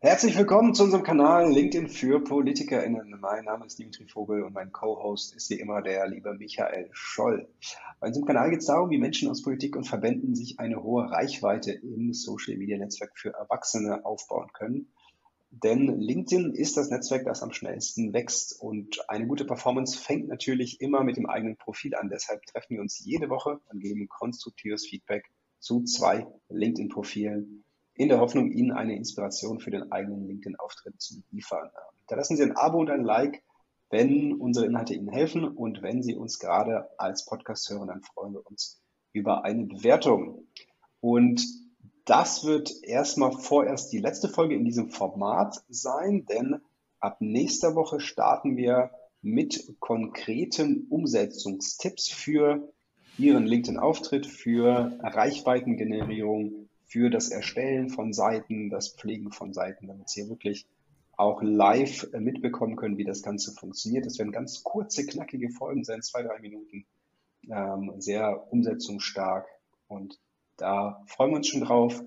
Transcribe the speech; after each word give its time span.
Herzlich 0.00 0.38
willkommen 0.38 0.74
zu 0.74 0.84
unserem 0.84 1.02
Kanal 1.02 1.50
LinkedIn 1.52 1.88
für 1.88 2.22
PolitikerInnen. 2.22 3.18
Mein 3.20 3.46
Name 3.46 3.66
ist 3.66 3.80
Dimitri 3.80 4.06
Vogel 4.06 4.44
und 4.44 4.52
mein 4.54 4.70
Co-Host 4.70 5.34
ist 5.34 5.50
wie 5.50 5.58
immer 5.58 5.82
der 5.82 6.06
liebe 6.06 6.34
Michael 6.34 6.88
Scholl. 6.92 7.48
Bei 7.98 8.06
unserem 8.06 8.24
Kanal 8.24 8.50
geht 8.50 8.60
es 8.60 8.66
darum, 8.66 8.90
wie 8.90 8.98
Menschen 8.98 9.28
aus 9.28 9.42
Politik 9.42 9.74
und 9.74 9.88
Verbänden 9.88 10.36
sich 10.36 10.60
eine 10.60 10.84
hohe 10.84 11.10
Reichweite 11.10 11.72
im 11.72 12.12
Social 12.12 12.56
Media 12.58 12.78
Netzwerk 12.78 13.10
für 13.18 13.30
Erwachsene 13.30 14.04
aufbauen 14.04 14.46
können. 14.52 14.92
Denn 15.50 15.88
LinkedIn 15.98 16.54
ist 16.54 16.76
das 16.76 16.90
Netzwerk, 16.90 17.24
das 17.24 17.42
am 17.42 17.52
schnellsten 17.52 18.12
wächst 18.12 18.62
und 18.62 19.10
eine 19.10 19.26
gute 19.26 19.46
Performance 19.46 19.98
fängt 19.98 20.28
natürlich 20.28 20.80
immer 20.80 21.02
mit 21.02 21.16
dem 21.16 21.26
eigenen 21.26 21.56
Profil 21.56 21.96
an. 21.96 22.08
Deshalb 22.08 22.46
treffen 22.46 22.76
wir 22.76 22.82
uns 22.82 23.04
jede 23.04 23.30
Woche 23.30 23.58
und 23.68 23.80
geben 23.80 24.06
konstruktives 24.06 24.86
Feedback 24.86 25.24
zu 25.58 25.82
zwei 25.82 26.28
LinkedIn-Profilen 26.50 27.64
in 27.98 28.08
der 28.08 28.20
Hoffnung, 28.20 28.52
Ihnen 28.52 28.70
eine 28.70 28.96
Inspiration 28.96 29.58
für 29.58 29.72
den 29.72 29.90
eigenen 29.90 30.26
LinkedIn-Auftritt 30.26 31.00
zu 31.00 31.20
liefern. 31.32 31.68
Da 32.06 32.14
lassen 32.14 32.36
Sie 32.36 32.44
ein 32.44 32.56
Abo 32.56 32.78
und 32.78 32.90
ein 32.90 33.02
Like, 33.02 33.42
wenn 33.90 34.34
unsere 34.34 34.66
Inhalte 34.66 34.94
Ihnen 34.94 35.08
helfen 35.08 35.44
und 35.44 35.82
wenn 35.82 36.02
Sie 36.02 36.14
uns 36.14 36.38
gerade 36.38 36.88
als 36.96 37.26
Podcast 37.26 37.68
hören, 37.70 37.88
dann 37.88 38.02
freuen 38.02 38.34
wir 38.34 38.46
uns 38.46 38.80
über 39.12 39.44
eine 39.44 39.64
Bewertung. 39.64 40.46
Und 41.00 41.44
das 42.04 42.44
wird 42.44 42.72
erstmal 42.84 43.32
vorerst 43.32 43.92
die 43.92 43.98
letzte 43.98 44.28
Folge 44.28 44.54
in 44.54 44.64
diesem 44.64 44.90
Format 44.90 45.60
sein, 45.68 46.24
denn 46.26 46.60
ab 47.00 47.16
nächster 47.20 47.74
Woche 47.74 47.98
starten 47.98 48.56
wir 48.56 48.92
mit 49.22 49.74
konkreten 49.80 50.86
Umsetzungstipps 50.88 52.08
für 52.08 52.72
Ihren 53.18 53.46
LinkedIn-Auftritt, 53.46 54.26
für 54.26 54.96
Reichweitengenerierung, 55.02 56.67
für 56.88 57.10
das 57.10 57.28
Erstellen 57.28 57.90
von 57.90 58.12
Seiten, 58.12 58.70
das 58.70 58.94
Pflegen 58.94 59.30
von 59.30 59.52
Seiten, 59.52 59.86
damit 59.86 60.08
Sie 60.08 60.28
wirklich 60.28 60.66
auch 61.16 61.42
live 61.42 62.08
äh, 62.12 62.20
mitbekommen 62.20 62.76
können, 62.76 62.96
wie 62.96 63.04
das 63.04 63.22
Ganze 63.22 63.52
funktioniert. 63.52 64.06
Das 64.06 64.18
werden 64.18 64.32
ganz 64.32 64.62
kurze, 64.62 65.04
knackige 65.04 65.50
Folgen 65.50 65.84
sein, 65.84 66.02
zwei, 66.02 66.22
drei 66.22 66.38
Minuten, 66.40 66.86
ähm, 67.50 67.92
sehr 67.98 68.52
umsetzungsstark 68.52 69.46
und 69.88 70.18
da 70.56 71.02
freuen 71.06 71.30
wir 71.30 71.36
uns 71.36 71.48
schon 71.48 71.60
drauf. 71.60 72.02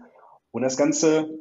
Und 0.51 0.61
das 0.61 0.77
Ganze 0.77 1.39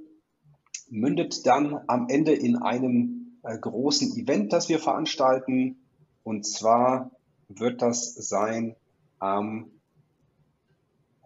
mündet 0.89 1.47
dann 1.47 1.81
am 1.89 2.09
Ende 2.09 2.33
in 2.33 2.57
einem 2.57 3.39
äh, 3.43 3.59
großen 3.59 4.17
Event, 4.17 4.53
das 4.53 4.69
wir 4.69 4.79
veranstalten. 4.79 5.81
Und 6.23 6.47
zwar 6.47 7.11
wird 7.49 7.83
das 7.83 8.15
sein 8.15 8.77
am 9.19 9.71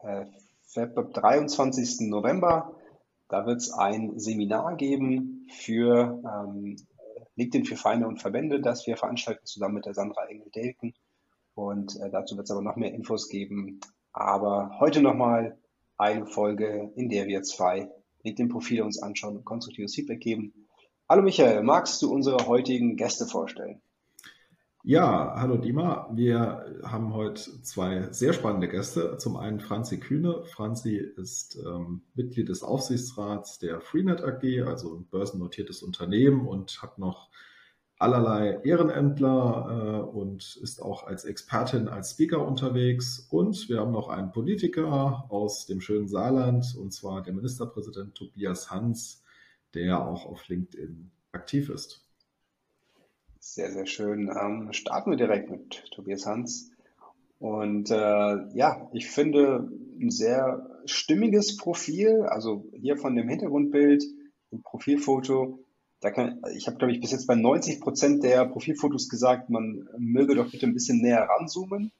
äh, 0.02 0.24
am 0.76 1.12
23. 1.12 2.08
November. 2.08 2.74
Da 3.28 3.46
wird 3.46 3.58
es 3.58 3.72
ein 3.72 4.18
Seminar 4.18 4.76
geben 4.76 5.46
für 5.50 6.20
ähm, 6.24 6.76
LinkedIn 7.36 7.64
für 7.64 7.76
Feinde 7.76 8.06
und 8.06 8.20
Verbände, 8.20 8.60
das 8.60 8.86
wir 8.86 8.96
veranstalten 8.96 9.46
zusammen 9.46 9.74
mit 9.74 9.86
der 9.86 9.94
Sandra 9.94 10.26
Engel-Delken. 10.26 10.94
Und 11.54 11.96
äh, 12.00 12.10
dazu 12.10 12.36
wird 12.36 12.44
es 12.44 12.50
aber 12.50 12.62
noch 12.62 12.76
mehr 12.76 12.92
Infos 12.92 13.28
geben. 13.28 13.80
Aber 14.12 14.78
heute 14.80 15.00
nochmal 15.00 15.58
eine 15.96 16.26
Folge, 16.26 16.92
in 16.96 17.08
der 17.08 17.26
wir 17.26 17.42
zwei 17.42 17.90
LinkedIn-Profile 18.22 18.84
uns 18.84 19.02
anschauen 19.02 19.36
und 19.36 19.44
konstruktives 19.44 19.94
Feedback 19.94 20.20
geben. 20.20 20.52
Hallo 21.08 21.22
Michael, 21.22 21.62
magst 21.62 22.00
du 22.02 22.12
unsere 22.12 22.46
heutigen 22.46 22.96
Gäste 22.96 23.26
vorstellen? 23.26 23.80
Ja, 24.86 25.32
hallo 25.36 25.56
Dima. 25.56 26.10
Wir 26.12 26.78
haben 26.82 27.14
heute 27.14 27.62
zwei 27.62 28.12
sehr 28.12 28.34
spannende 28.34 28.68
Gäste. 28.68 29.16
Zum 29.16 29.38
einen 29.38 29.58
Franzi 29.58 29.98
Kühne. 29.98 30.44
Franzi 30.44 30.98
ist 30.98 31.56
ähm, 31.56 32.02
Mitglied 32.12 32.50
des 32.50 32.62
Aufsichtsrats 32.62 33.58
der 33.58 33.80
Freenet 33.80 34.22
AG, 34.22 34.66
also 34.66 34.94
ein 34.94 35.06
börsennotiertes 35.06 35.82
Unternehmen 35.82 36.46
und 36.46 36.82
hat 36.82 36.98
noch 36.98 37.30
allerlei 37.98 38.60
Ehrenämtler 38.62 40.04
äh, 40.04 40.16
und 40.18 40.58
ist 40.60 40.82
auch 40.82 41.06
als 41.06 41.24
Expertin, 41.24 41.88
als 41.88 42.10
Speaker 42.10 42.46
unterwegs. 42.46 43.26
Und 43.30 43.70
wir 43.70 43.80
haben 43.80 43.92
noch 43.92 44.08
einen 44.08 44.32
Politiker 44.32 45.24
aus 45.30 45.64
dem 45.64 45.80
schönen 45.80 46.08
Saarland, 46.08 46.76
und 46.78 46.92
zwar 46.92 47.22
der 47.22 47.32
Ministerpräsident 47.32 48.16
Tobias 48.16 48.70
Hans, 48.70 49.24
der 49.72 50.06
auch 50.06 50.26
auf 50.26 50.46
LinkedIn 50.48 51.10
aktiv 51.32 51.70
ist. 51.70 52.04
Sehr, 53.46 53.70
sehr 53.70 53.84
schön. 53.84 54.32
Ähm, 54.34 54.72
starten 54.72 55.10
wir 55.10 55.18
direkt 55.18 55.50
mit 55.50 55.84
Tobias 55.90 56.24
Hans. 56.24 56.70
Und 57.38 57.90
äh, 57.90 58.56
ja, 58.56 58.88
ich 58.94 59.10
finde 59.10 59.70
ein 60.00 60.10
sehr 60.10 60.80
stimmiges 60.86 61.58
Profil. 61.58 62.22
Also 62.22 62.64
hier 62.72 62.96
von 62.96 63.14
dem 63.14 63.28
Hintergrundbild, 63.28 64.02
dem 64.50 64.62
Profilfoto. 64.62 65.58
Da 66.00 66.10
kann, 66.10 66.40
ich 66.56 66.66
habe, 66.66 66.78
glaube 66.78 66.94
ich, 66.94 67.00
bis 67.02 67.12
jetzt 67.12 67.26
bei 67.26 67.34
90 67.34 67.82
Prozent 67.82 68.24
der 68.24 68.46
Profilfotos 68.46 69.10
gesagt, 69.10 69.50
man 69.50 69.90
möge 69.98 70.34
doch 70.34 70.50
bitte 70.50 70.66
ein 70.66 70.74
bisschen 70.74 71.02
näher 71.02 71.28
ranzoomen. 71.28 71.92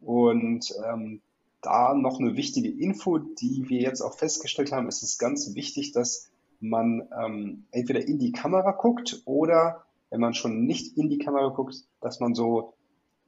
Und 0.00 0.74
ähm, 0.84 1.22
da 1.62 1.94
noch 1.94 2.18
eine 2.18 2.36
wichtige 2.36 2.68
Info, 2.68 3.18
die 3.18 3.64
wir 3.68 3.80
jetzt 3.80 4.00
auch 4.00 4.18
festgestellt 4.18 4.72
haben, 4.72 4.88
ist 4.88 5.04
es 5.04 5.18
ganz 5.18 5.54
wichtig, 5.54 5.92
dass 5.92 6.30
man 6.58 7.08
ähm, 7.16 7.66
entweder 7.70 8.06
in 8.06 8.18
die 8.18 8.32
Kamera 8.32 8.72
guckt 8.72 9.22
oder 9.24 9.84
wenn 10.10 10.20
man 10.20 10.34
schon 10.34 10.64
nicht 10.64 10.96
in 10.96 11.08
die 11.08 11.18
Kamera 11.18 11.48
guckt, 11.48 11.76
dass 12.00 12.20
man 12.20 12.34
so 12.34 12.74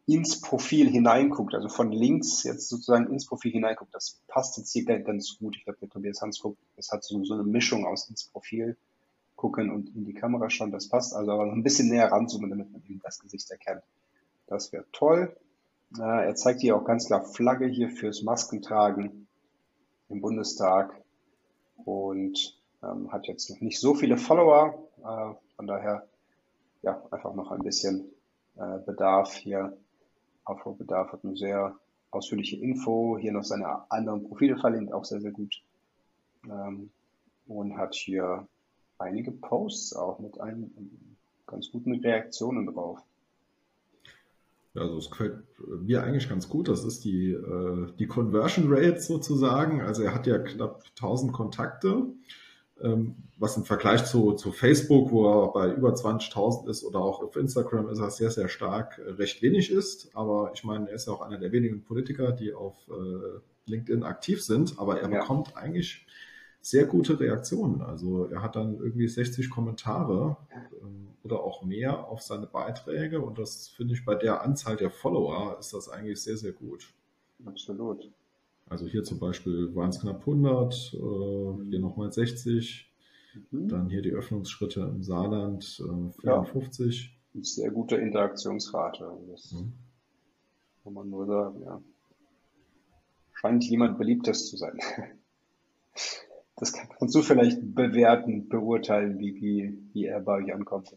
ins 0.06 0.40
Profil 0.40 0.90
hineinguckt, 0.90 1.54
also 1.54 1.68
von 1.68 1.92
links 1.92 2.42
jetzt 2.42 2.68
sozusagen 2.68 3.12
ins 3.12 3.26
Profil 3.26 3.52
hineinguckt. 3.52 3.94
Das 3.94 4.20
passt 4.26 4.58
jetzt 4.58 4.72
hier 4.72 4.84
ganz 4.84 5.38
gut. 5.38 5.56
Ich 5.56 5.64
glaube, 5.64 5.78
der 5.80 5.90
Tobias 5.90 6.20
Hans 6.20 6.40
guckt, 6.40 6.58
das 6.76 6.90
hat 6.90 7.04
so, 7.04 7.24
so 7.24 7.34
eine 7.34 7.44
Mischung 7.44 7.86
aus 7.86 8.08
ins 8.08 8.24
Profil 8.24 8.76
gucken 9.36 9.70
und 9.70 9.94
in 9.94 10.04
die 10.04 10.14
Kamera 10.14 10.50
schauen. 10.50 10.72
Das 10.72 10.88
passt 10.88 11.14
also 11.14 11.30
aber 11.30 11.44
ein 11.44 11.62
bisschen 11.62 11.88
näher 11.88 12.10
ranzoomen, 12.10 12.50
damit 12.50 12.72
man 12.72 12.82
eben 12.88 13.00
das 13.02 13.20
Gesicht 13.20 13.50
erkennt. 13.50 13.82
Das 14.48 14.72
wäre 14.72 14.84
toll. 14.92 15.36
Er 15.98 16.34
zeigt 16.34 16.60
hier 16.60 16.76
auch 16.76 16.84
ganz 16.84 17.06
klar 17.06 17.24
Flagge 17.24 17.66
hier 17.66 17.90
fürs 17.90 18.22
Maskentragen 18.22 19.28
im 20.08 20.20
Bundestag 20.20 21.00
und 21.84 22.58
ähm, 22.82 23.12
hat 23.12 23.26
jetzt 23.26 23.50
noch 23.50 23.60
nicht 23.60 23.78
so 23.78 23.94
viele 23.94 24.16
Follower. 24.16 24.88
Äh, 24.98 25.34
von 25.56 25.66
daher 25.66 26.08
ja, 26.82 27.02
einfach 27.10 27.34
noch 27.34 27.50
ein 27.50 27.62
bisschen 27.62 28.10
äh, 28.56 28.78
Bedarf 28.84 29.34
hier. 29.34 29.76
Aufbaubedarf 30.44 31.12
hat 31.12 31.24
eine 31.24 31.36
sehr 31.36 31.76
ausführliche 32.10 32.56
Info. 32.56 33.16
Hier 33.18 33.32
noch 33.32 33.44
seine 33.44 33.90
anderen 33.90 34.24
Profile 34.24 34.56
verlinkt, 34.56 34.92
auch 34.92 35.04
sehr, 35.04 35.20
sehr 35.20 35.30
gut. 35.30 35.62
Ähm, 36.44 36.90
und 37.46 37.76
hat 37.76 37.94
hier 37.94 38.46
einige 38.98 39.32
Posts 39.32 39.96
auch 39.96 40.18
mit 40.18 40.40
einen 40.40 41.16
ganz 41.46 41.70
guten 41.70 41.94
Reaktionen 42.00 42.66
drauf. 42.66 43.00
Ja, 44.74 44.82
also 44.82 44.98
es 44.98 45.10
gefällt 45.10 45.44
mir 45.82 46.02
eigentlich 46.02 46.28
ganz 46.28 46.48
gut. 46.48 46.68
Das 46.68 46.84
ist 46.84 47.04
die, 47.04 47.32
äh, 47.32 47.92
die 47.98 48.06
Conversion 48.06 48.66
Rate 48.68 49.00
sozusagen. 49.00 49.82
Also 49.82 50.02
er 50.02 50.14
hat 50.14 50.26
ja 50.26 50.38
knapp 50.38 50.82
1000 50.96 51.32
Kontakte 51.32 52.06
was 53.38 53.56
im 53.56 53.64
Vergleich 53.64 54.04
zu, 54.04 54.32
zu 54.32 54.52
Facebook, 54.52 55.10
wo 55.10 55.26
er 55.26 55.52
bei 55.52 55.72
über 55.72 55.94
20.000 55.94 56.68
ist, 56.68 56.84
oder 56.84 57.00
auch 57.00 57.22
auf 57.22 57.36
Instagram 57.36 57.88
ist 57.88 58.00
er 58.00 58.10
sehr, 58.10 58.30
sehr 58.30 58.48
stark 58.48 58.98
äh, 58.98 59.10
recht 59.10 59.42
wenig 59.42 59.70
ist. 59.70 60.10
Aber 60.14 60.52
ich 60.54 60.64
meine, 60.64 60.88
er 60.88 60.96
ist 60.96 61.06
ja 61.06 61.12
auch 61.12 61.20
einer 61.22 61.38
der 61.38 61.52
wenigen 61.52 61.82
Politiker, 61.82 62.32
die 62.32 62.52
auf 62.52 62.76
äh, 62.88 63.40
LinkedIn 63.70 64.02
aktiv 64.02 64.42
sind. 64.42 64.78
Aber 64.78 65.00
er 65.00 65.10
ja. 65.10 65.20
bekommt 65.20 65.56
eigentlich 65.56 66.06
sehr 66.60 66.86
gute 66.86 67.18
Reaktionen. 67.18 67.82
Also 67.82 68.26
er 68.26 68.42
hat 68.42 68.56
dann 68.56 68.78
irgendwie 68.78 69.08
60 69.08 69.50
Kommentare 69.50 70.36
ähm, 70.80 71.08
oder 71.24 71.40
auch 71.40 71.62
mehr 71.64 72.08
auf 72.08 72.22
seine 72.22 72.46
Beiträge. 72.46 73.20
Und 73.20 73.38
das 73.38 73.68
finde 73.68 73.94
ich 73.94 74.04
bei 74.04 74.14
der 74.14 74.42
Anzahl 74.42 74.76
der 74.76 74.90
Follower 74.90 75.56
ist 75.58 75.72
das 75.72 75.88
eigentlich 75.88 76.22
sehr, 76.22 76.36
sehr 76.36 76.52
gut. 76.52 76.92
Absolut. 77.44 78.10
Also 78.68 78.86
hier 78.86 79.04
zum 79.04 79.18
Beispiel 79.18 79.74
waren 79.74 79.90
es 79.90 80.00
knapp 80.00 80.20
100, 80.20 80.94
äh, 80.94 81.64
hier 81.68 81.80
nochmal 81.80 82.12
60. 82.12 82.90
Mhm. 83.50 83.68
Dann 83.68 83.88
hier 83.88 84.02
die 84.02 84.12
Öffnungsschritte 84.12 84.80
im 84.80 85.02
Saarland 85.02 85.82
äh, 85.84 86.20
54. 86.20 87.18
Ja, 87.34 87.42
sehr 87.42 87.70
gute 87.70 87.96
Interaktionsrate. 87.96 89.10
Das 89.30 89.52
mhm. 89.52 89.72
kann 90.82 90.92
man 90.94 91.10
nur 91.10 91.26
sagen, 91.26 91.62
ja. 91.62 91.82
Scheint 93.34 93.64
jemand 93.64 93.98
beliebtes 93.98 94.48
zu 94.48 94.56
sein. 94.56 94.78
Das 96.56 96.72
kannst 96.72 97.12
du 97.16 97.22
vielleicht 97.22 97.74
bewerten, 97.74 98.48
beurteilen, 98.48 99.18
wie, 99.18 99.76
wie 99.92 100.04
er 100.04 100.20
bei 100.20 100.36
euch 100.36 100.54
ankommt. 100.54 100.94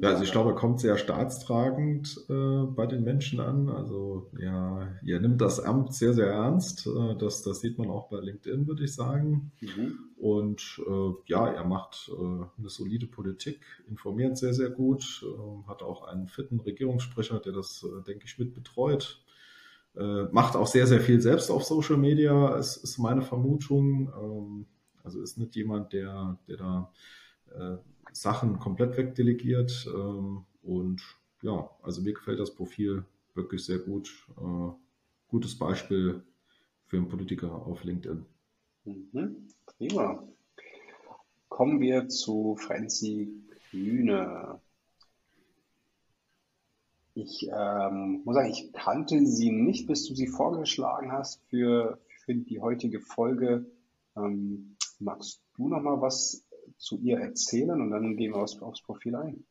Ja, 0.00 0.10
also 0.10 0.22
ich 0.22 0.32
glaube, 0.32 0.50
er 0.50 0.56
kommt 0.56 0.80
sehr 0.80 0.96
staatstragend 0.96 2.26
äh, 2.28 2.64
bei 2.64 2.86
den 2.86 3.02
Menschen 3.04 3.40
an. 3.40 3.68
Also 3.68 4.30
ja, 4.38 4.88
er 5.04 5.20
nimmt 5.20 5.40
das 5.40 5.60
Amt 5.60 5.94
sehr, 5.94 6.14
sehr 6.14 6.28
ernst. 6.28 6.86
Äh, 6.86 7.16
das, 7.16 7.42
das 7.42 7.60
sieht 7.60 7.78
man 7.78 7.90
auch 7.90 8.08
bei 8.08 8.20
LinkedIn, 8.20 8.66
würde 8.66 8.84
ich 8.84 8.94
sagen. 8.94 9.52
Mhm. 9.60 9.98
Und 10.16 10.80
äh, 10.86 11.12
ja, 11.26 11.48
er 11.48 11.64
macht 11.64 12.10
äh, 12.12 12.22
eine 12.58 12.68
solide 12.68 13.06
Politik, 13.06 13.60
informiert 13.88 14.36
sehr, 14.38 14.54
sehr 14.54 14.70
gut, 14.70 15.24
äh, 15.24 15.68
hat 15.68 15.82
auch 15.82 16.04
einen 16.04 16.28
fitten 16.28 16.60
Regierungssprecher, 16.60 17.40
der 17.40 17.52
das, 17.52 17.84
äh, 17.84 18.02
denke 18.04 18.26
ich, 18.26 18.38
mit 18.38 18.54
betreut. 18.54 19.22
macht 20.30 20.54
auch 20.54 20.68
sehr, 20.68 20.86
sehr 20.86 21.00
viel 21.00 21.20
selbst 21.20 21.50
auf 21.50 21.64
Social 21.64 21.96
Media, 21.96 22.54
ist, 22.56 22.76
ist 22.76 22.98
meine 22.98 23.22
Vermutung. 23.22 24.12
Ähm, 24.16 24.66
Also 25.02 25.22
ist 25.22 25.38
nicht 25.38 25.56
jemand, 25.56 25.92
der, 25.92 26.38
der 26.46 26.56
da 26.58 26.92
Sachen 28.12 28.58
komplett 28.58 28.96
wegdelegiert. 28.96 29.88
Ähm, 29.94 30.44
und 30.62 31.02
ja, 31.42 31.70
also 31.82 32.02
mir 32.02 32.12
gefällt 32.12 32.40
das 32.40 32.54
Profil 32.54 33.04
wirklich 33.34 33.64
sehr 33.64 33.78
gut. 33.78 34.26
Äh, 34.38 34.70
gutes 35.28 35.58
Beispiel 35.58 36.22
für 36.86 36.96
einen 36.96 37.08
Politiker 37.08 37.66
auf 37.66 37.84
LinkedIn. 37.84 38.26
Mhm, 38.84 39.48
prima. 39.66 40.22
Kommen 41.48 41.80
wir 41.80 42.08
zu 42.08 42.56
Franzi 42.56 43.28
Kühne. 43.70 44.60
Ich 47.14 47.48
ähm, 47.52 48.22
muss 48.24 48.34
sagen, 48.34 48.50
ich 48.50 48.72
kannte 48.72 49.26
sie 49.26 49.50
nicht, 49.50 49.86
bis 49.86 50.06
du 50.06 50.14
sie 50.14 50.26
vorgeschlagen 50.26 51.12
hast 51.12 51.42
für, 51.50 51.98
für 52.24 52.34
die 52.34 52.60
heutige 52.60 53.00
Folge. 53.00 53.66
Ähm, 54.16 54.76
magst 54.98 55.42
du 55.56 55.68
noch 55.68 55.82
mal 55.82 56.00
was 56.00 56.44
zu 56.80 56.98
ihr 56.98 57.18
erzählen 57.18 57.80
und 57.80 57.90
dann 57.90 58.16
gehen 58.16 58.32
wir 58.32 58.42
aufs, 58.42 58.58
aufs 58.60 58.82
Profil 58.82 59.14
ein? 59.14 59.44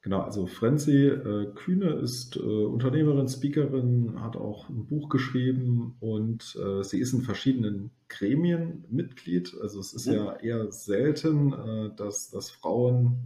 Genau, 0.00 0.20
also 0.20 0.46
Frenzy 0.46 1.08
äh, 1.08 1.52
Kühne 1.56 1.90
ist 1.94 2.36
äh, 2.36 2.40
Unternehmerin, 2.40 3.26
Speakerin, 3.26 4.22
hat 4.22 4.36
auch 4.36 4.68
ein 4.68 4.86
Buch 4.86 5.08
geschrieben 5.08 5.96
und 5.98 6.56
äh, 6.64 6.84
sie 6.84 7.00
ist 7.00 7.12
in 7.12 7.22
verschiedenen 7.22 7.90
Gremien 8.08 8.84
Mitglied. 8.88 9.56
Also 9.60 9.80
es 9.80 9.92
ist 9.92 10.06
mhm. 10.06 10.12
ja 10.12 10.36
eher 10.36 10.70
selten, 10.70 11.52
äh, 11.52 11.90
dass, 11.96 12.30
dass 12.30 12.50
Frauen, 12.50 13.16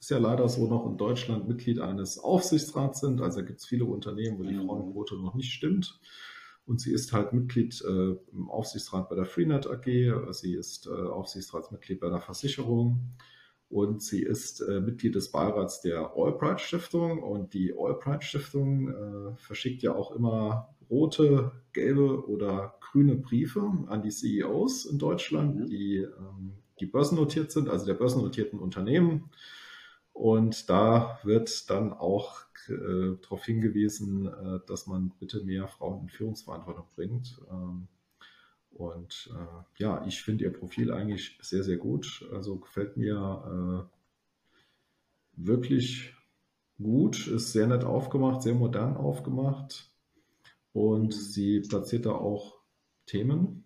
ist 0.00 0.10
ja 0.10 0.18
leider 0.18 0.48
so 0.48 0.66
noch 0.66 0.86
in 0.86 0.96
Deutschland 0.96 1.46
Mitglied 1.46 1.78
eines 1.78 2.18
Aufsichtsrats 2.18 2.98
sind. 2.98 3.20
Also 3.20 3.44
gibt 3.44 3.60
es 3.60 3.66
viele 3.66 3.84
Unternehmen, 3.84 4.40
wo 4.40 4.42
die 4.42 4.54
mhm. 4.54 4.66
Frauenquote 4.66 5.14
noch 5.14 5.36
nicht 5.36 5.52
stimmt. 5.52 6.00
Und 6.66 6.80
sie 6.80 6.92
ist 6.92 7.12
halt 7.12 7.32
Mitglied 7.32 7.82
äh, 7.82 8.16
im 8.32 8.48
Aufsichtsrat 8.48 9.08
bei 9.08 9.16
der 9.16 9.26
Freenet 9.26 9.66
AG. 9.66 9.84
Sie 10.32 10.54
ist 10.54 10.86
äh, 10.86 10.90
Aufsichtsratsmitglied 10.90 12.00
bei 12.00 12.08
der 12.08 12.20
Versicherung 12.20 13.14
und 13.68 14.02
sie 14.02 14.22
ist 14.22 14.60
äh, 14.60 14.80
Mitglied 14.80 15.14
des 15.14 15.30
Beirats 15.32 15.80
der 15.80 16.12
Allbright 16.16 16.60
Stiftung 16.60 17.22
und 17.22 17.54
die 17.54 17.74
Allbright 17.76 18.24
Stiftung 18.24 18.88
äh, 18.88 19.36
verschickt 19.36 19.82
ja 19.82 19.94
auch 19.94 20.12
immer 20.12 20.74
rote, 20.88 21.52
gelbe 21.72 22.28
oder 22.28 22.76
grüne 22.80 23.16
Briefe 23.16 23.70
an 23.88 24.02
die 24.02 24.10
CEOs 24.10 24.86
in 24.86 24.98
Deutschland, 24.98 25.56
mhm. 25.56 25.66
die, 25.66 25.96
ähm, 25.96 26.52
die 26.80 26.86
börsennotiert 26.86 27.50
sind, 27.50 27.68
also 27.68 27.84
der 27.84 27.94
börsennotierten 27.94 28.58
Unternehmen. 28.58 29.30
Und 30.14 30.70
da 30.70 31.18
wird 31.24 31.68
dann 31.70 31.92
auch 31.92 32.42
äh, 32.68 33.16
darauf 33.20 33.44
hingewiesen, 33.44 34.28
äh, 34.28 34.60
dass 34.66 34.86
man 34.86 35.12
bitte 35.18 35.42
mehr 35.42 35.66
Frauen 35.66 36.02
in 36.02 36.08
Führungsverantwortung 36.08 36.86
bringt. 36.94 37.40
Ähm, 37.50 37.88
und 38.70 39.30
äh, 39.34 39.82
ja, 39.82 40.04
ich 40.06 40.22
finde 40.22 40.44
ihr 40.44 40.52
Profil 40.52 40.92
eigentlich 40.92 41.36
sehr, 41.42 41.64
sehr 41.64 41.78
gut. 41.78 42.24
Also 42.32 42.56
gefällt 42.56 42.96
mir 42.96 43.88
äh, 43.88 45.36
wirklich 45.36 46.14
gut, 46.78 47.26
ist 47.26 47.52
sehr 47.52 47.66
nett 47.66 47.84
aufgemacht, 47.84 48.42
sehr 48.42 48.54
modern 48.54 48.96
aufgemacht. 48.96 49.92
Und 50.72 51.12
sie 51.12 51.60
platziert 51.60 52.06
da 52.06 52.12
auch 52.12 52.60
Themen. 53.06 53.64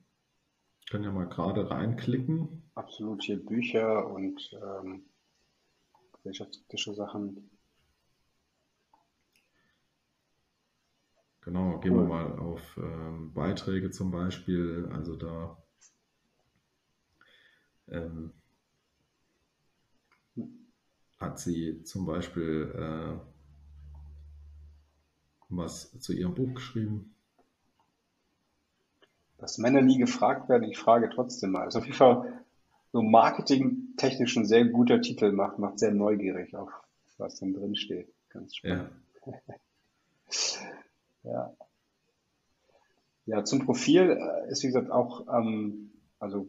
Ich 0.80 0.86
kann 0.86 1.04
ja 1.04 1.12
mal 1.12 1.28
gerade 1.28 1.70
reinklicken. 1.70 2.70
Absolut, 2.74 3.22
hier 3.22 3.44
Bücher 3.44 4.10
und 4.10 4.50
ähm, 4.62 5.04
gesellschaftskritische 6.18 6.94
Sachen 6.94 7.50
Genau, 11.48 11.78
gehen 11.78 11.94
wir 11.94 12.04
mal 12.04 12.38
auf 12.38 12.60
ähm, 12.76 13.32
Beiträge 13.32 13.90
zum 13.90 14.10
Beispiel. 14.10 14.86
Also 14.92 15.16
da 15.16 15.56
ähm, 17.90 18.34
hat 21.18 21.38
sie 21.40 21.82
zum 21.84 22.04
Beispiel 22.04 22.70
äh, 22.76 23.18
was 25.48 25.98
zu 26.00 26.12
ihrem 26.12 26.34
Buch 26.34 26.52
geschrieben. 26.52 27.14
Dass 29.38 29.56
Männer 29.56 29.80
nie 29.80 29.96
gefragt 29.96 30.50
werden, 30.50 30.64
ich 30.64 30.76
frage 30.76 31.08
trotzdem 31.08 31.52
mal. 31.52 31.62
Also 31.62 31.78
auf 31.78 31.86
jeden 31.86 31.96
Fall 31.96 32.37
so 32.92 33.02
marketingtechnisch 33.02 34.36
ein 34.36 34.46
sehr 34.46 34.64
guter 34.64 35.00
Titel 35.00 35.32
macht, 35.32 35.58
macht 35.58 35.78
sehr 35.78 35.92
neugierig 35.92 36.54
auf 36.54 36.70
was 37.18 37.40
dann 37.40 37.52
drin 37.52 37.74
steht. 37.74 38.08
Ganz 38.30 38.56
spannend. 38.56 38.90
Ja. 39.26 39.32
Ja. 41.24 41.52
Ja, 43.26 43.44
zum 43.44 43.64
Profil 43.64 44.10
äh, 44.10 44.50
ist 44.50 44.62
wie 44.62 44.68
gesagt 44.68 44.90
auch, 44.90 45.26
ähm, 45.28 45.90
also 46.18 46.48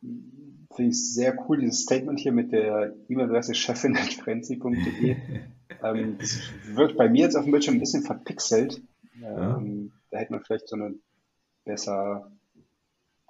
finde 0.00 0.90
ich 0.90 1.14
sehr 1.14 1.36
cool, 1.46 1.58
dieses 1.58 1.82
Statement 1.82 2.18
hier 2.20 2.32
mit 2.32 2.52
der 2.52 2.94
E-Mail-Adresse 3.08 3.54
chefin.frenzy.de. 3.54 5.16
ähm, 5.82 6.18
das 6.18 6.40
wird 6.64 6.96
bei 6.96 7.08
mir 7.08 7.24
jetzt 7.24 7.34
auf 7.34 7.44
dem 7.44 7.50
Bildschirm 7.50 7.76
ein 7.76 7.80
bisschen 7.80 8.02
verpixelt. 8.02 8.80
Ähm, 9.22 9.92
Da 10.10 10.18
hätte 10.18 10.32
man 10.32 10.42
vielleicht 10.42 10.68
so 10.68 10.76
eine 10.76 10.94
besser 11.64 12.30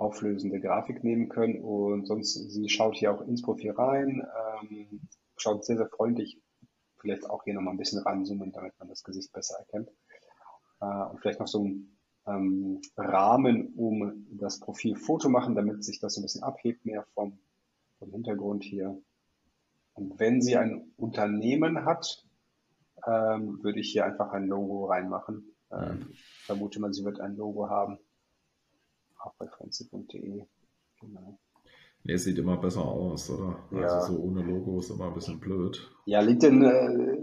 auflösende 0.01 0.61
Grafik 0.61 1.05
nehmen 1.05 1.29
können. 1.29 1.63
Und 1.63 2.07
sonst, 2.07 2.35
sie 2.35 2.69
schaut 2.69 2.97
hier 2.97 3.13
auch 3.13 3.21
ins 3.23 3.43
Profil 3.43 3.73
rein, 3.73 4.27
ähm, 4.63 5.01
schaut 5.37 5.65
sehr, 5.65 5.77
sehr 5.77 5.89
freundlich. 5.89 6.41
Vielleicht 6.99 7.29
auch 7.29 7.45
hier 7.45 7.55
nochmal 7.55 7.75
ein 7.75 7.79
bisschen 7.79 8.03
ranzoomen, 8.03 8.53
damit 8.53 8.79
man 8.79 8.89
das 8.89 9.05
Gesicht 9.05 9.33
besser 9.33 9.59
erkennt 9.59 9.91
äh, 10.81 11.05
und 11.11 11.21
vielleicht 11.21 11.41
noch 11.41 11.47
so 11.47 11.65
ein 11.65 11.97
ähm, 12.27 12.81
Rahmen 12.97 13.75
um 13.75 14.27
das 14.31 14.61
Profil 14.61 14.97
Foto 14.97 15.29
machen, 15.29 15.55
damit 15.55 15.85
sich 15.85 16.01
das 16.01 16.17
ein 16.17 16.23
bisschen 16.23 16.43
abhebt 16.43 16.85
mehr 16.85 17.05
vom, 17.15 17.39
vom 17.99 18.11
Hintergrund 18.11 18.65
hier. 18.65 19.01
Und 19.95 20.19
wenn 20.19 20.41
sie 20.41 20.57
ein 20.57 20.93
Unternehmen 20.97 21.85
hat, 21.85 22.25
ähm, 23.07 23.63
würde 23.63 23.81
ich 23.81 23.93
hier 23.93 24.05
einfach 24.05 24.33
ein 24.33 24.47
Logo 24.47 24.87
reinmachen. 24.87 25.55
Ähm, 25.73 25.99
mhm. 25.99 26.15
Vermute 26.45 26.81
man, 26.81 26.93
sie 26.93 27.05
wird 27.05 27.21
ein 27.21 27.37
Logo 27.37 27.69
haben. 27.69 27.99
Auch 29.23 29.35
bei 29.35 29.47
frenzy.de. 29.47 30.45
Genau. 31.01 31.39
Nee, 32.03 32.17
sieht 32.17 32.39
immer 32.39 32.57
besser 32.57 32.83
aus, 32.83 33.31
oder? 33.31 33.59
Ja. 33.73 34.01
Also 34.01 34.15
so 34.15 34.23
ohne 34.23 34.43
Logo 34.43 34.79
ist 34.79 34.91
immer 34.91 35.09
ein 35.09 35.15
bisschen 35.15 35.39
blöd. 35.39 35.91
Ja, 36.07 36.21
LinkedIn 36.21 36.63
äh, 36.63 37.19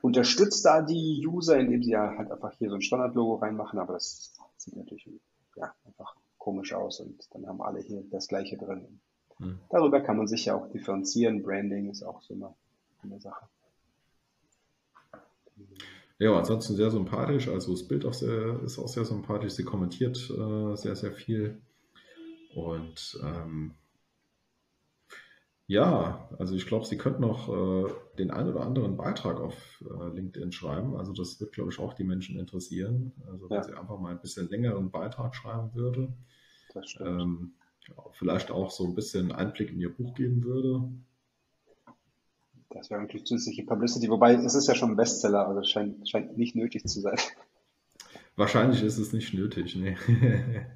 unterstützt 0.00 0.64
da 0.64 0.82
die 0.82 1.26
User, 1.26 1.58
indem 1.58 1.82
sie 1.82 1.90
ja 1.90 2.16
halt 2.16 2.30
einfach 2.30 2.52
hier 2.52 2.68
so 2.68 2.76
ein 2.76 2.82
Standardlogo 2.82 3.36
reinmachen, 3.36 3.78
aber 3.78 3.94
das 3.94 4.34
sieht 4.56 4.76
natürlich 4.76 5.08
ja, 5.56 5.74
einfach 5.84 6.14
komisch 6.38 6.72
aus 6.72 7.00
und 7.00 7.28
dann 7.34 7.46
haben 7.46 7.60
alle 7.62 7.80
hier 7.80 8.02
das 8.10 8.28
gleiche 8.28 8.56
drin. 8.56 9.00
Hm. 9.38 9.58
Darüber 9.70 10.00
kann 10.00 10.16
man 10.16 10.28
sich 10.28 10.44
ja 10.44 10.54
auch 10.54 10.68
differenzieren. 10.70 11.42
Branding 11.42 11.90
ist 11.90 12.02
auch 12.02 12.22
so 12.22 12.34
eine, 12.34 12.54
eine 13.02 13.20
Sache. 13.20 13.48
Ja, 16.22 16.38
ansonsten 16.38 16.76
sehr 16.76 16.92
sympathisch. 16.92 17.48
Also 17.48 17.72
das 17.72 17.82
Bild 17.82 18.06
auch 18.06 18.14
sehr, 18.14 18.62
ist 18.62 18.78
auch 18.78 18.86
sehr 18.86 19.04
sympathisch. 19.04 19.54
Sie 19.54 19.64
kommentiert 19.64 20.16
äh, 20.30 20.76
sehr, 20.76 20.94
sehr 20.94 21.10
viel. 21.10 21.60
Und 22.54 23.18
ähm, 23.24 23.74
ja, 25.66 26.28
also 26.38 26.54
ich 26.54 26.66
glaube, 26.66 26.86
Sie 26.86 26.96
könnten 26.96 27.22
noch 27.22 27.48
äh, 27.48 27.90
den 28.18 28.30
einen 28.30 28.50
oder 28.50 28.60
anderen 28.60 28.96
Beitrag 28.96 29.40
auf 29.40 29.82
äh, 29.82 30.14
LinkedIn 30.14 30.52
schreiben. 30.52 30.94
Also 30.94 31.12
das 31.12 31.40
wird, 31.40 31.54
glaube 31.54 31.72
ich, 31.72 31.80
auch 31.80 31.92
die 31.92 32.04
Menschen 32.04 32.38
interessieren. 32.38 33.10
Also 33.28 33.50
wenn 33.50 33.56
ja. 33.56 33.64
Sie 33.64 33.76
einfach 33.76 33.98
mal 33.98 34.12
ein 34.12 34.20
bisschen 34.20 34.48
längeren 34.48 34.92
Beitrag 34.92 35.34
schreiben 35.34 35.74
würde. 35.74 36.12
Ähm, 37.00 37.54
vielleicht 38.12 38.52
auch 38.52 38.70
so 38.70 38.84
ein 38.84 38.94
bisschen 38.94 39.32
Einblick 39.32 39.72
in 39.72 39.80
Ihr 39.80 39.92
Buch 39.92 40.14
geben 40.14 40.44
würde. 40.44 40.88
Das 42.74 42.90
wäre 42.90 43.00
natürlich 43.00 43.26
zusätzliche 43.26 43.64
Publicity, 43.64 44.08
wobei 44.08 44.34
es 44.34 44.54
ist 44.54 44.68
ja 44.68 44.74
schon 44.74 44.90
ein 44.90 44.96
Bestseller, 44.96 45.46
also 45.46 45.62
scheint, 45.62 46.08
scheint 46.08 46.36
nicht 46.38 46.56
nötig 46.56 46.84
zu 46.84 47.00
sein. 47.00 47.18
Wahrscheinlich 48.36 48.82
ist 48.82 48.98
es 48.98 49.12
nicht 49.12 49.34
nötig, 49.34 49.76
nee. 49.76 49.96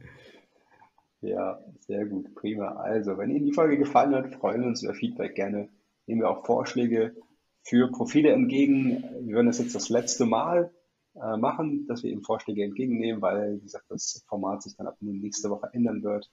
Ja, 1.23 1.59
sehr 1.81 2.07
gut, 2.07 2.35
prima. 2.35 2.75
Also, 2.75 3.17
wenn 3.19 3.31
Ihnen 3.31 3.47
die 3.47 3.53
Folge 3.53 3.79
gefallen 3.79 4.15
hat, 4.15 4.35
freuen 4.35 4.61
wir 4.61 4.69
uns 4.69 4.83
über 4.83 4.95
Feedback 4.95 5.35
gerne. 5.35 5.69
Nehmen 6.07 6.21
wir 6.21 6.31
auch 6.31 6.45
Vorschläge 6.45 7.17
für 7.63 7.91
Profile 7.91 8.31
entgegen. 8.31 9.03
Wir 9.23 9.35
werden 9.35 9.47
das 9.47 9.59
jetzt 9.59 9.75
das 9.75 9.89
letzte 9.89 10.25
Mal 10.25 10.71
äh, 11.15 11.37
machen, 11.37 11.87
dass 11.89 12.03
wir 12.05 12.11
eben 12.13 12.23
Vorschläge 12.23 12.63
entgegennehmen, 12.63 13.23
weil, 13.23 13.57
wie 13.57 13.65
gesagt, 13.65 13.87
das 13.89 14.25
Format 14.29 14.63
sich 14.63 14.77
dann 14.77 14.87
ab 14.87 14.99
nächste 15.01 15.51
Woche 15.51 15.69
ändern 15.73 16.03
wird. 16.05 16.31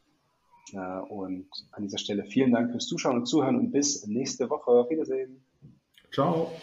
Äh, 0.74 1.00
und 1.10 1.48
an 1.72 1.84
dieser 1.84 1.98
Stelle 1.98 2.26
vielen 2.26 2.52
Dank 2.52 2.72
fürs 2.72 2.86
Zuschauen 2.86 3.18
und 3.18 3.26
Zuhören 3.26 3.56
und 3.56 3.72
bis 3.72 4.06
nächste 4.06 4.50
Woche. 4.50 4.70
Auf 4.70 4.90
Wiedersehen. 4.92 5.44
Ciao. 6.14 6.54